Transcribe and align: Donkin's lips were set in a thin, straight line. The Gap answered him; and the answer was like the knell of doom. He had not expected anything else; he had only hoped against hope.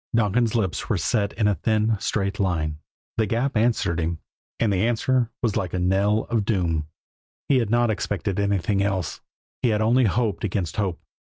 Donkin's 0.15 0.55
lips 0.55 0.89
were 0.89 0.97
set 0.97 1.31
in 1.33 1.47
a 1.47 1.53
thin, 1.53 1.95
straight 1.99 2.39
line. 2.39 2.79
The 3.17 3.27
Gap 3.27 3.55
answered 3.55 3.99
him; 3.99 4.17
and 4.59 4.73
the 4.73 4.87
answer 4.87 5.29
was 5.43 5.55
like 5.55 5.69
the 5.69 5.79
knell 5.79 6.23
of 6.31 6.43
doom. 6.43 6.87
He 7.47 7.59
had 7.59 7.69
not 7.69 7.91
expected 7.91 8.39
anything 8.39 8.81
else; 8.81 9.21
he 9.61 9.69
had 9.69 9.81
only 9.83 10.05
hoped 10.05 10.43
against 10.43 10.77
hope. 10.77 10.99